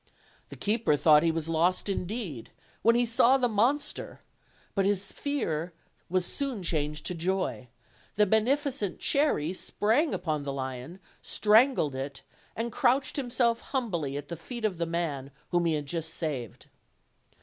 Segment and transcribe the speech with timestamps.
[0.49, 2.49] The keeper thought he was lost indeed,
[2.81, 4.21] when he saw the monster,
[4.73, 5.73] but his fear
[6.09, 7.67] was soon changed to joy;
[8.15, 12.23] the beneficent Cherry sprang upon the lion, strangled it,
[12.55, 16.65] and crouched himself humbly at the feet of the man whom he had just saved.